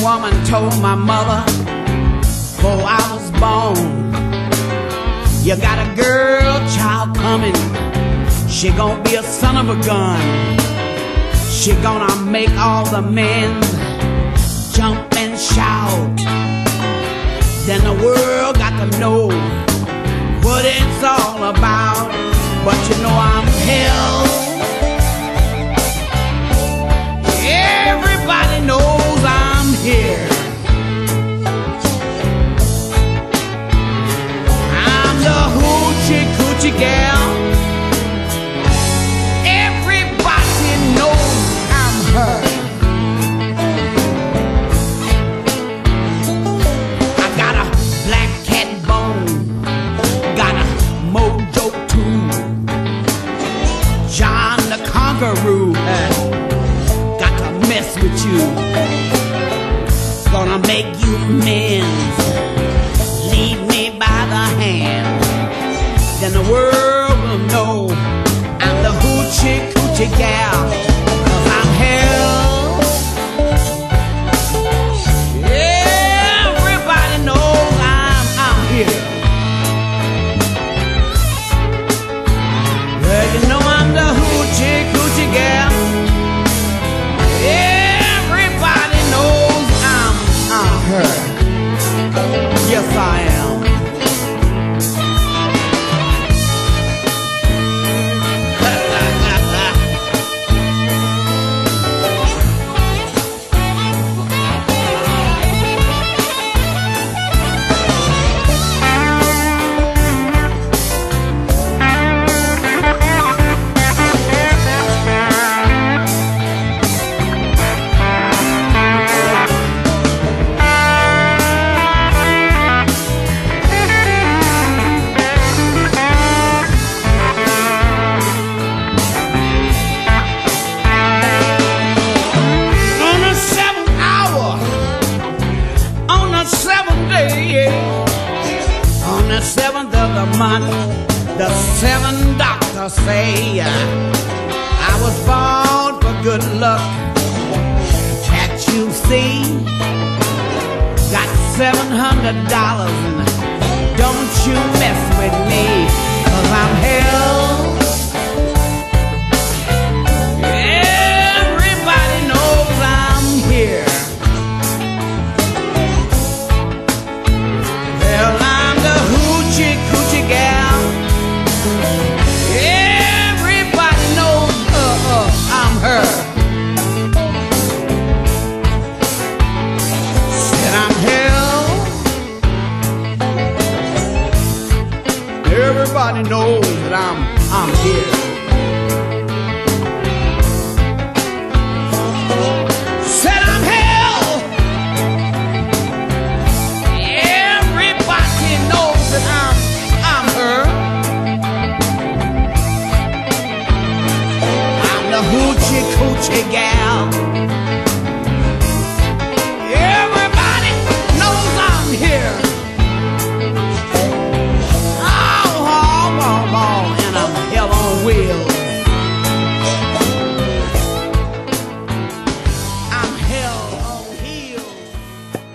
[0.00, 1.44] Woman told my mother
[2.62, 4.12] before I was born,
[5.44, 7.54] you got a girl child coming.
[8.48, 10.20] She gonna be a son of a gun.
[11.50, 13.60] She gonna make all the men
[14.72, 16.16] jump and shout.
[17.66, 19.26] Then the world got to know
[20.42, 22.10] what it's all about.
[22.64, 24.26] But you know I'm hell.
[27.44, 28.91] Everybody knows
[36.82, 37.22] gal.
[39.64, 41.34] Everybody knows
[41.82, 42.38] I'm her.
[47.24, 47.66] I got a
[48.06, 49.26] black cat bone,
[50.40, 50.66] got a
[51.14, 52.20] mojo too.
[54.16, 55.72] John the Conqueror.
[57.22, 58.40] got to mess with you.
[60.32, 62.21] Gonna make you amends.
[70.18, 70.91] yeah.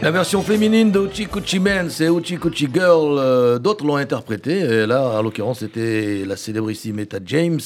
[0.08, 3.18] La version féminine de Uchi Kuchi Man, c'est Uchi Kuchi Girl.
[3.20, 4.60] euh, D'autres l'ont interprété.
[4.60, 7.60] Et là, en l'occurrence, c'était la célébrissime Etta James.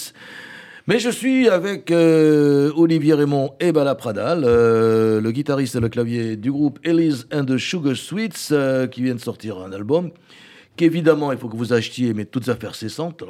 [0.87, 5.89] Mais je suis avec euh, Olivier Raymond et Bala Pradal, euh, le guitariste et le
[5.89, 8.51] clavier du groupe Elise and the Sugar Sweets,
[8.89, 10.09] qui vient de sortir un album
[10.75, 13.23] qu'évidemment il faut que vous achetiez, mais toutes affaires cessantes.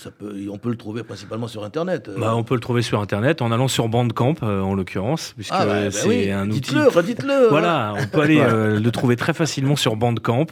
[0.00, 2.08] Ça peut, on peut le trouver principalement sur Internet.
[2.08, 2.16] euh.
[2.18, 5.52] Bah, on peut le trouver sur internet en allant sur Bandcamp euh, en l'occurrence, puisque
[5.54, 6.30] Ah, bah, bah c'est oui.
[6.30, 6.60] un outil.
[6.60, 7.48] Dites-le, redites-le.
[7.50, 10.46] Voilà, on peut aller euh, le trouver très facilement sur Bandcamp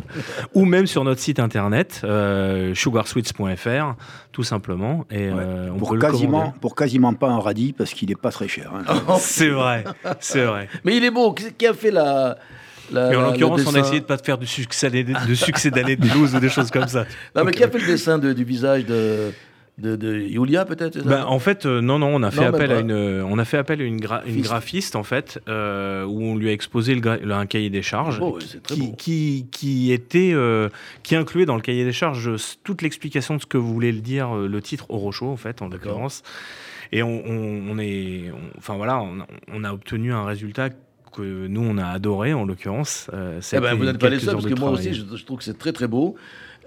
[0.55, 3.95] ou même sur notre site internet euh, sugarsweets.fr
[4.33, 6.59] tout simplement et euh, on Pour quasiment, commander.
[6.61, 8.71] pour quasiment pas un radis parce qu'il n'est pas très cher.
[8.75, 8.95] hein.
[9.19, 9.85] C'est vrai,
[10.21, 10.69] c'est vrai.
[10.85, 11.33] Mais il est beau.
[11.33, 12.37] Qui a fait la.
[12.93, 15.71] La- Et en l'occurrence, on a essayé de pas faire du succès d'année de succès
[15.71, 17.05] d'année de blues ou des choses comme ça.
[17.37, 19.33] Non, mais qui a fait le dessin de- du visage de,
[19.79, 22.73] de, de Yulia, peut-être Ben, en fait, euh, non, non, on a fait Non, appel
[22.73, 24.45] à une, euh, on a fait appel à une, gra- une Fist.
[24.47, 28.19] graphiste en fait, euh, où on lui a exposé le un cahier des charges,
[28.65, 30.69] très qui, qui, qui était, euh,
[31.05, 34.01] qui incluait dans le cahier des charges euh, toute l'explication de ce que voulait le
[34.01, 36.23] dire euh, le titre Orocho en fait, en l'occurrence.
[36.91, 39.01] Et on, on- on est, on- enfin voilà,
[39.53, 40.71] on a obtenu un résultat
[41.19, 43.09] que nous on a adoré en l'occurrence.
[43.13, 44.89] Euh, Eh ben, vous n'êtes pas les seuls, parce que moi travail.
[44.91, 46.17] aussi, je, je trouve que c'est très très beau.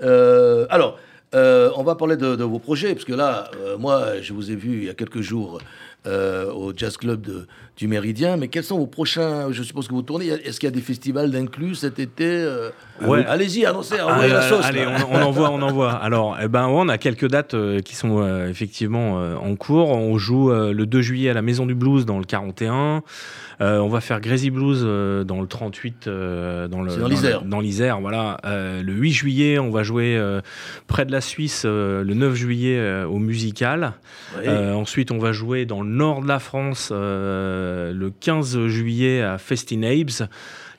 [0.04, 0.98] Euh, alors,
[1.34, 4.52] euh, on va parler de, de vos projets, parce que là, euh, moi, je vous
[4.52, 5.60] ai vu il y a quelques jours
[6.06, 7.46] au Jazz Club de-
[7.78, 10.28] du Méridien, mais quels sont vos prochains Je suppose que vous tournez.
[10.28, 12.70] Est-ce qu'il y a des festivals d'inclus cet été euh
[13.02, 13.26] Ouais.
[13.28, 14.64] Allez-y, annoncez, Ah, envoyez la sauce.
[14.64, 15.94] allez, on, on envoie, on envoie.
[15.94, 19.90] Alors, eh ben, ouais, on a quelques dates euh, qui sont euh, effectivement en cours.
[19.90, 23.02] On joue le 2 juillet à la Maison du Blues dans le 41.
[23.62, 27.42] Euh, on va faire Crazy Blues euh, dans le 38, euh, dans le dans l'Isère.
[27.44, 28.38] le- Dans l'Isère, voilà.
[28.44, 30.22] Le 8 juillet, on va jouer
[30.88, 31.66] près de la Suisse.
[31.66, 33.94] le 9 juillet au Musical.
[34.38, 34.48] Oui.
[34.50, 36.92] Ensuite, on va jouer dans le nord de la France
[37.62, 40.28] le 15 juillet à Festinabes,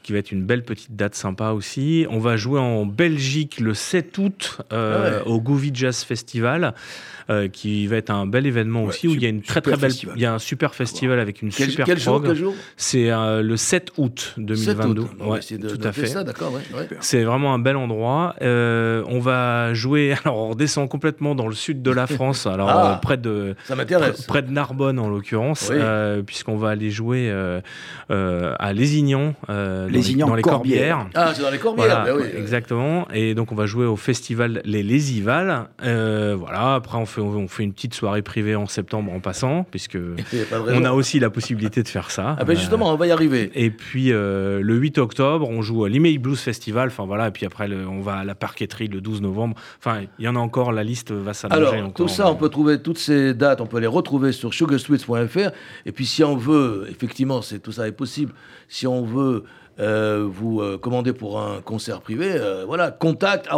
[0.03, 2.07] qui va être une belle petite date sympa aussi.
[2.11, 5.33] On va jouer en Belgique le 7 août euh, Ah ouais.
[5.33, 6.75] au Gouvy Jazz Festival,
[7.31, 9.61] euh, qui va être un bel événement Ouais, aussi, où il y a une très
[9.61, 10.15] très belle, festival.
[10.17, 12.37] il y a un super festival avec une quel, super quel prog.
[12.77, 15.01] C'est euh, le 7 août 7 2022.
[15.03, 15.11] août.
[15.21, 16.13] On va Ouais, essayer de tout à fait.
[17.01, 18.35] C'est vraiment un bel endroit.
[18.41, 20.15] On va jouer.
[20.25, 22.47] Alors, on redescend complètement dans le sud de la France.
[22.47, 22.99] Alors, Ah.
[23.03, 23.77] près de Ça
[24.27, 25.79] près de Narbonne en l'occurrence, Oui.
[26.27, 27.31] puisqu'on va aller jouer
[28.11, 29.35] à Lézignan,
[29.93, 31.07] euh, dans, Lézignan, les, dans les Corbières.
[31.15, 32.23] Ah, c'est dans les Corbières, Voilà, ben oui.
[32.23, 33.07] ouais, exactement.
[33.13, 35.69] Et donc on va jouer au festival Les Lésivales.
[35.85, 36.75] Euh, voilà.
[36.75, 39.97] Après on fait on fait une petite soirée privée en septembre en passant, puisque
[40.53, 42.37] a on a aussi la possibilité de faire ça.
[42.39, 43.51] Ah ben Euh, justement, on va y arriver.
[43.55, 46.89] et puis euh, le 8 octobre, on joue à l'Email Blues Festival.
[46.89, 47.29] Enfin voilà.
[47.29, 49.57] Et puis après, le- on va à la parqueterie le 12 novembre.
[49.79, 50.73] Enfin, il y en a encore.
[50.73, 51.93] La liste va s'allonger Alors, encore.
[51.95, 55.51] tout ça, on peut trouver toutes ces dates, on peut les retrouver sur sugarsweets.fr.
[55.87, 58.33] Et puis, si on veut, effectivement, c'est tout ça est possible.
[58.69, 59.45] Si on veut
[59.81, 63.49] euh, vous euh, commander pour un concert privé, euh, voilà, contact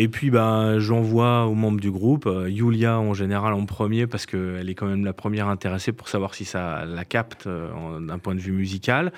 [0.00, 4.26] Et puis, bah, j'envoie aux membres du groupe, euh, Yulia en général en premier, parce
[4.26, 8.20] qu'elle est quand même la première intéressée pour savoir si ça la capte euh, d'un
[8.20, 9.12] point de vue musical.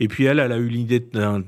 [0.00, 1.42] Et puis, elle, elle a eu l'idée d'un,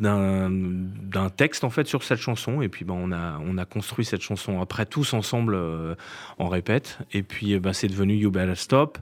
[1.35, 2.61] texte, en fait, sur cette chanson.
[2.61, 5.95] Et puis, bah, on, a, on a construit cette chanson après tous ensemble euh,
[6.37, 6.99] en répète.
[7.15, 8.99] Et puis, euh, bah, c'est devenu You Better Stop.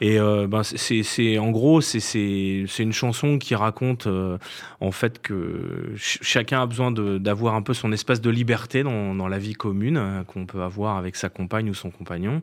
[0.00, 4.08] Et euh, ben, c'est- en gros, c'est, une chanson qui raconte
[4.80, 9.09] en fait que ch- chacun a besoin d'avoir un peu son espace de liberté dans,
[9.14, 12.42] dans la vie commune euh, qu'on peut avoir avec sa compagne ou son compagnon.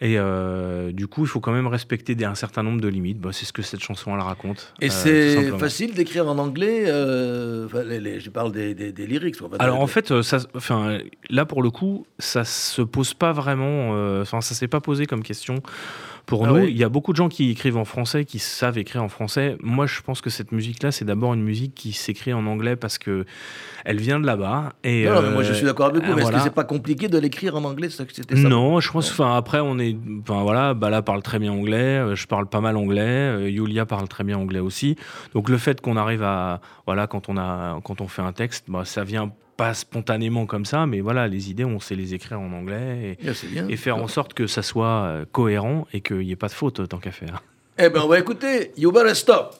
[0.00, 3.20] Et euh, du coup, il faut quand même respecter des, un certain nombre de limites.
[3.20, 4.74] Bah, c'est ce que cette chanson elle raconte.
[4.80, 8.92] Et euh, c'est facile d'écrire en anglais, euh, enfin, les- les- je parle des, des,
[8.92, 9.38] des lyrics.
[9.38, 10.98] quoi, Alors en fait, ça, enfin,
[11.30, 13.90] là pour le coup, ça se pose pas vraiment.
[14.20, 15.62] Enfin, ça s'est pas posé comme question
[16.26, 16.58] pour Ah nous.
[16.64, 19.56] Il y a beaucoup de gens qui écrivent en français, qui savent écrire en français.
[19.60, 22.98] Moi, je pense que cette musique-là, c'est d'abord une musique qui s'écrit en anglais parce
[22.98, 23.24] que
[23.84, 24.72] elle vient de là-bas.
[24.84, 26.40] Et Non, non, mais moi je euh, suis d'accord avec vous, ah, mais est-ce que
[26.40, 28.34] c'est pas compliqué de l'écrire en anglais ça ça?
[28.36, 29.10] Non, je pense.
[29.10, 29.96] Enfin, après, on est.
[30.22, 31.98] Enfin, voilà, Bala parle très bien anglais.
[31.98, 33.00] euh, Je parle pas mal anglais.
[33.02, 34.96] euh, Yulia parle très bien anglais aussi.
[35.34, 36.60] Donc, le fait qu'on arrive à.
[36.86, 40.64] Voilà, quand on, a, quand on fait un texte, bah, ça vient pas spontanément comme
[40.64, 43.68] ça, mais voilà, les idées, on sait les écrire en anglais Ah, bien.
[43.68, 46.48] et, et faire en sorte que ça soit euh, cohérent et qu'il n'y ait pas
[46.48, 47.42] de faute tant qu'à faire.
[47.78, 49.14] Eh ben on va écouter You Better.
[49.14, 49.56] Stop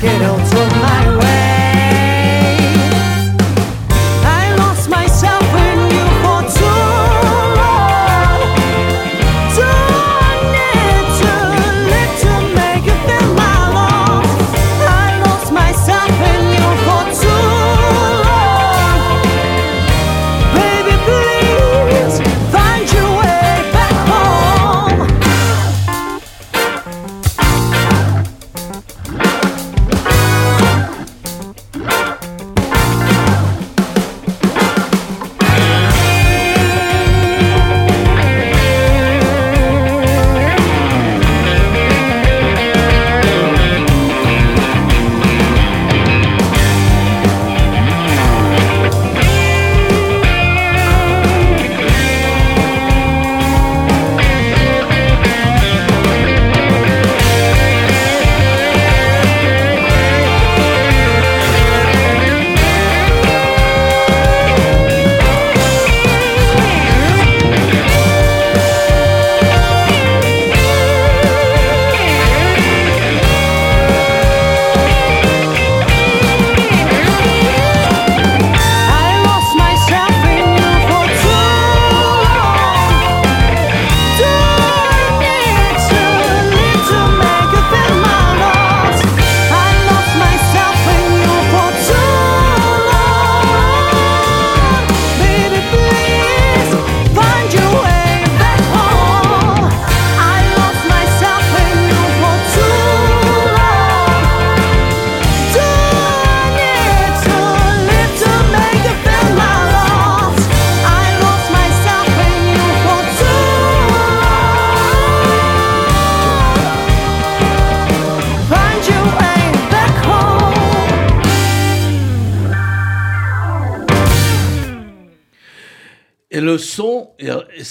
[0.00, 0.55] Get up.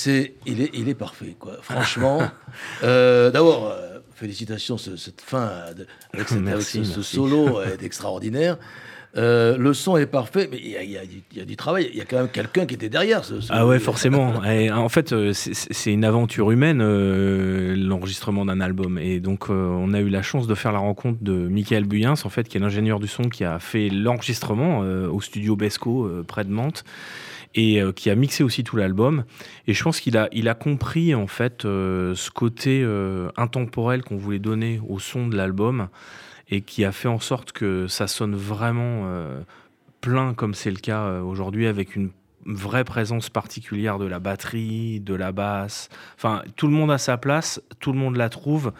[0.05, 1.53] C'est, il, est, il est parfait, quoi.
[1.61, 2.21] Franchement.
[2.83, 7.59] Euh, D'abord, euh, félicitations, ce- cette fin euh, de- avec, cette- Merci, avec ce, solo
[7.61, 8.57] est extraordinaire.
[9.17, 11.55] Euh, le son est parfait, mais il y, a- y du- il y a du
[11.55, 11.89] travail.
[11.91, 13.23] Il y a quand même quelqu'un qui était derrière.
[13.25, 14.43] Ce, ce- Ah ouais, forcément.
[14.45, 18.97] Et en fait, c'est- une aventure humaine, euh, l'enregistrement d'un album.
[18.99, 22.15] Et donc, euh, on a eu la chance de faire la rencontre de Michael Buyens,
[22.25, 26.43] en fait, qui est l'ingénieur du son qui a fait l'enregistrement au studio Besco, près
[26.45, 26.83] de Mantes,
[27.55, 29.23] et euh, qui a mixé aussi tout l'album.
[29.65, 34.39] Et je pense qu'il a, compris, en fait, euh, ce côté euh, intemporel qu'on voulait
[34.39, 35.87] donner au son de l'album,
[36.49, 39.09] et qui a fait en sorte que ça sonne vraiment
[39.99, 42.11] plein, comme c'est le cas aujourd'hui, avec une
[42.45, 45.89] vraie présence particulière de la batterie, de la basse.
[46.15, 48.73] Enfin, tout le monde a sa place, tout le monde la trouve.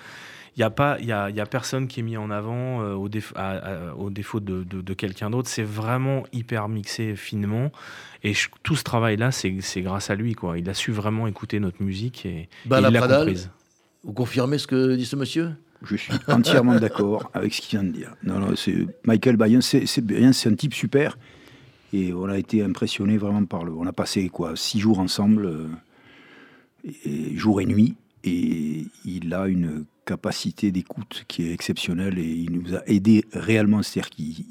[0.58, 2.82] Il n'y a, pas- y a, il y a personne qui est mis en avant
[2.82, 3.58] euh, au, déf- à-
[3.90, 5.50] à- au défaut de, de- de quelqu'un d'autre.
[5.50, 7.72] C'est vraiment hyper mixé finement.
[8.24, 10.34] Et je- tout ce travail-là, c'est c'est grâce à lui.
[10.34, 10.58] Quoi.
[10.58, 13.50] Il a su vraiment écouter notre musique et, Bah, et la il l'a Pradal, comprise.
[14.06, 15.52] Vous confirmez ce que dit ce monsieur?
[15.82, 18.16] Je suis entièrement d'accord avec ce qu'il vient de dire.
[18.24, 21.18] Non, non, c'est Michael Bayen, c'est c'est bien, c'est un type super.
[21.92, 23.74] Et on a été impressionné vraiment par le.
[23.74, 25.68] On a passé quoi, six jours ensemble, euh,
[27.04, 32.52] et, jour et nuit, et il a une capacité d'écoute qui est exceptionnelle et il
[32.52, 34.46] nous a aidé réellement, c'est-à-dire qu'il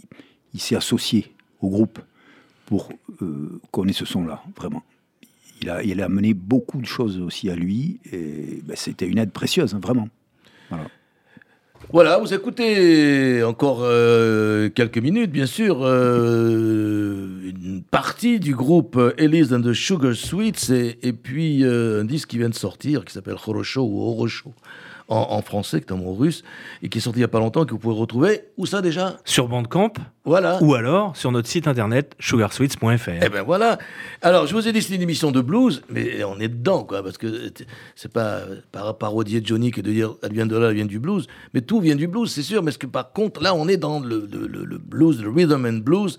[0.53, 1.99] il s'est associé au groupe
[2.67, 2.91] pour
[3.23, 4.83] euh, qu'on ait ce son-là, vraiment.
[5.61, 9.19] Il a, il a amené beaucoup de choses aussi à lui, et ben, c'était une
[9.19, 10.09] aide précieuse, hein, vraiment.
[11.93, 12.19] Voilà.
[12.19, 19.61] Vous écoutez encore euh, quelques minutes, bien sûr, euh, une partie du groupe Elise and
[19.61, 24.01] the Sugar Sweets et, puis un disque qui vient de sortir qui s'appelle Horosho ou
[24.01, 24.55] Horosho
[25.09, 26.43] en, en français, est un mot russe,
[26.83, 28.43] et qui est sorti il n'y a pas longtemps, que vous pouvez retrouver.
[28.57, 29.19] Où ça déjà?
[29.25, 29.93] Sur Bandcamp
[30.25, 30.59] Voilà.
[30.63, 33.11] ou alors sur notre site internet sugarsweets.fr.
[33.23, 33.79] Eh ben voilà.
[34.23, 37.03] Alors, je vous ai dit c'est une émission de blues, mais on est dedans, quoi,
[37.03, 37.53] parce que
[37.95, 38.41] c'est pas
[38.73, 41.61] par parodier Johnny que de dire elle vient de là, elle vient du blues, mais
[41.61, 42.63] tout vient du blues, c'est sûr.
[42.63, 45.29] Mais ce que par contre, là, on est dans le, le- le- le blues, le
[45.31, 46.19] rhythm and blues?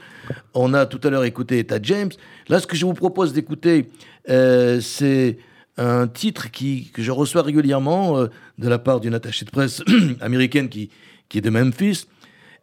[0.54, 2.12] On a tout à l'heure écouté Etta James.
[2.50, 3.90] Là, ce que je vous propose d'écouter,
[4.30, 5.38] euh, c'est
[5.78, 9.82] un titre qui, que je reçois régulièrement euh, de la part d'une attachée de presse
[10.22, 10.90] américaine qui,
[11.30, 12.06] qui est de Memphis.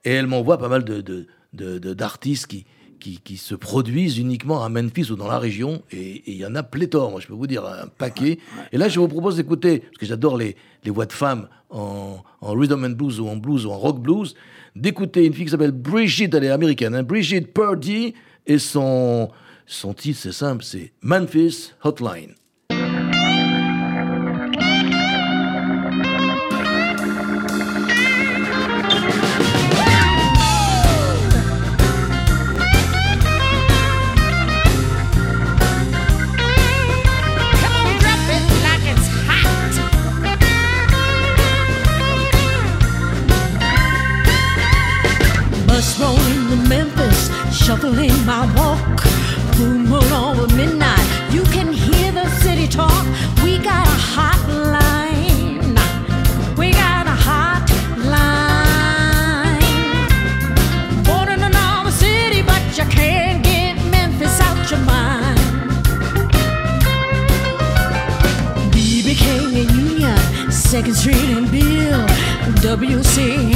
[0.05, 2.65] Et elle m'envoie pas mal de, de- de- de- d'artistes qui,
[2.99, 5.83] qui, qui se produisent uniquement à Memphis ou dans la région.
[5.91, 8.39] Et et il y en a pléthore, moi je peux vous dire, un paquet.
[8.73, 12.23] Et là, je vous propose d'écouter, parce que j'adore les, les voix de femmes en,
[12.41, 14.35] en rhythm and blues ou en blues ou en rock blues,
[14.75, 18.15] d'écouter une fille qui s'appelle Brigitte, elle est américaine, hein, Brigitte Purdy,
[18.47, 19.31] et son,
[19.67, 22.35] son titre, c'est simple, c'est Memphis Hotline.
[47.83, 49.01] Shuffling my walk.
[49.57, 53.05] Full moon over midnight, you can hear the city talk.
[53.43, 55.77] We got a hotline.
[56.57, 58.23] We got a hotline.
[61.05, 65.41] Born in another city, but you can't get Memphis out your mind.
[68.73, 72.07] BB King and Union, Second Street and Bill,
[72.63, 73.52] WC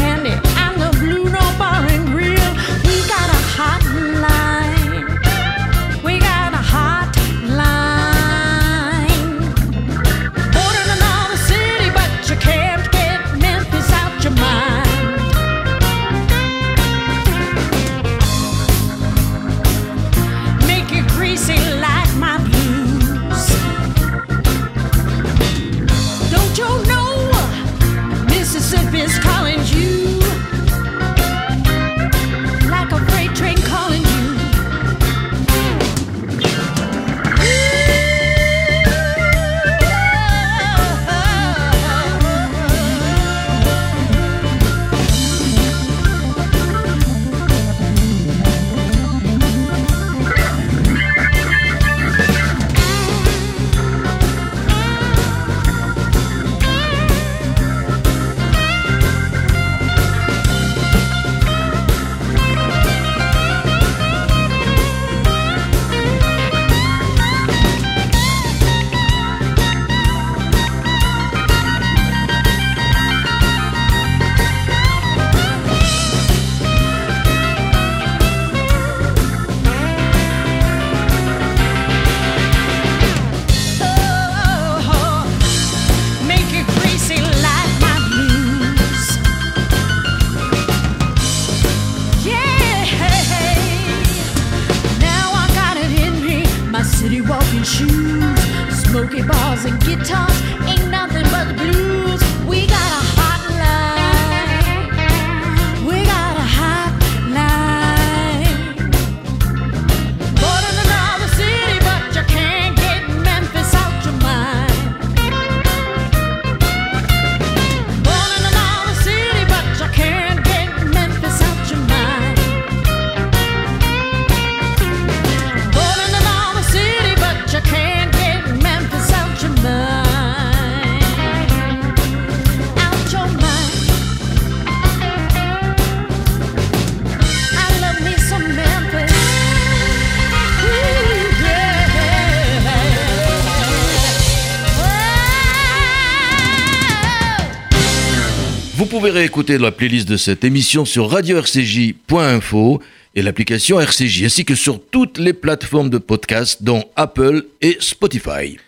[149.17, 152.83] réécouter la playlist de cette émission sur radio-rcj.info
[153.15, 158.59] et l'application RCJ, ainsi que sur toutes les plateformes de podcast, dont Apple et Spotify.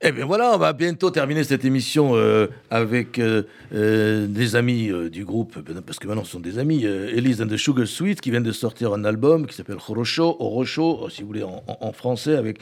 [0.00, 3.42] Eh bien voilà, on va bientôt terminer cette émission euh, avec euh,
[3.74, 7.58] euh, des amis du groupe, parce que maintenant ce sont des amis, Elise and the
[7.58, 11.44] Sugar Sweet, qui viennent de sortir un album qui s'appelle Horosho, Orocho, si vous voulez,
[11.44, 12.56] en français, avec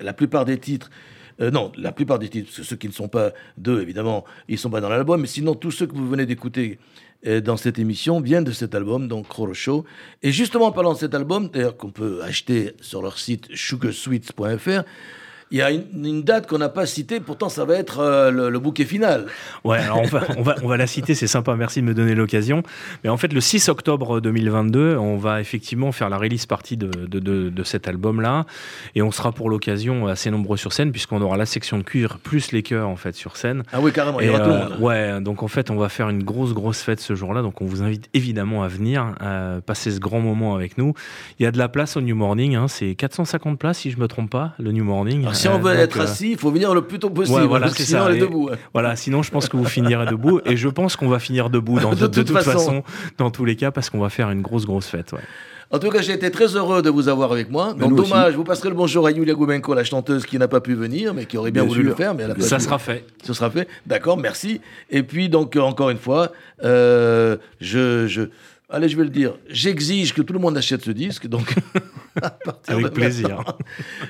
[0.00, 0.90] la plupart des titres.
[1.40, 4.24] Euh, non, la plupart des titres, parce que ceux qui ne sont pas d'eux, évidemment,
[4.48, 6.78] ils ne sont pas dans l'album, mais sinon tous ceux que vous venez d'écouter
[7.26, 9.84] euh, dans cette émission viennent de cet album, donc Horosho.
[10.22, 14.82] Et justement, en parlant de cet album, d'ailleurs qu'on peut acheter sur leur site sugarsweets.fr,
[15.50, 18.30] il y a une, une date qu'on n'a pas citée, pourtant ça va être euh,
[18.30, 19.26] le, le bouquet final.
[19.62, 21.94] Ouais, alors on va, on va, on va la citer, c'est sympa, merci de me
[21.94, 22.62] donner l'occasion.
[23.04, 26.88] Mais en fait, le 6 octobre 2022, on va effectivement faire la release partie de,
[26.88, 28.44] de, de, de cet album-là.
[28.96, 32.18] Et on sera pour l'occasion assez nombreux sur scène, puisqu'on aura la section de cuir
[32.18, 33.62] plus les chœurs en fait sur scène.
[33.72, 34.80] Ah oui, carrément, il y aura tout le euh, monde.
[34.80, 37.42] ouais, donc en fait, on va faire une grosse, grosse fête ce jour-là.
[37.42, 40.94] Donc on vous invite évidemment à venir, euh, passer ce grand moment avec nous.
[41.38, 43.98] Il y a de la place au New Morning, hein, c'est 450 places si je
[43.98, 45.20] me trompe pas, le New Morning.
[45.20, 47.10] Alors, si on Euh, veut donc, être euh, assis, il faut venir le plus tôt
[47.10, 47.40] possible.
[47.40, 48.10] Ouais, voilà, parce que c'est sinon, ça.
[48.10, 48.50] on est debout.
[48.72, 51.78] Voilà, sinon je pense que vous finirez debout et je pense qu'on va finir debout
[51.78, 52.50] dans, De de, toute toute, façon.
[52.58, 52.82] façon.
[53.18, 55.12] dans tous les cas parce qu'on va faire une grosse grosse fête.
[55.12, 55.20] ouais.
[55.72, 57.74] En tout cas, j'ai été très heureux de vous avoir avec moi.
[57.74, 60.74] Donc, dommage, vous passerez le bonjour à Yulia Goubenko, la chanteuse qui n'a pas pu
[60.74, 61.90] venir, mais qui aurait bien, Bien voulu sûr.
[61.90, 62.14] le faire.
[62.14, 62.62] Mais elle a pas Ça pu.
[62.62, 63.04] sera fait.
[63.24, 63.66] Ce sera fait.
[63.84, 64.60] D'accord, merci.
[64.90, 66.30] Et puis, donc, euh, encore une fois,
[66.62, 68.22] euh, je, je.
[68.68, 69.34] Allez, je vais le dire.
[69.48, 71.28] J'exige que tout le monde achète ce disque.
[71.28, 71.54] Donc,
[72.66, 73.44] Avec plaisir.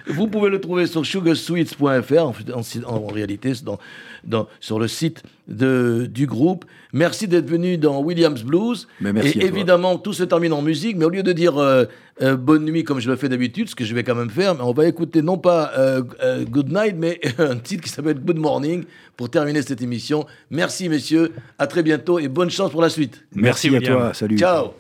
[0.07, 1.85] Vous pouvez le trouver sur sugarsweets.fr,
[2.19, 3.79] en, en- en réalité, dans,
[4.25, 6.65] dans- sur le site de, du groupe.
[6.95, 8.89] Merci d'être venu dans Williams Blues.
[9.03, 11.85] Mais merci Et évidemment, tout se termine en musique, mais au lieu de dire euh,
[12.23, 14.55] euh, bonne nuit comme je le fais d'habitude, ce que je vais quand même faire,
[14.55, 18.19] mais on va écouter non pas euh, euh, Good Night, mais un titre qui s'appelle
[18.19, 18.85] Good Morning
[19.17, 20.27] pour terminer cette émission.
[20.51, 23.25] Merci messieurs, à très bientôt et bonne chance pour la suite.
[23.35, 23.99] Merci, à William.
[23.99, 24.39] toi, salut.
[24.39, 24.73] Ciao